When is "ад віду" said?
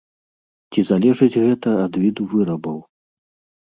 1.85-2.29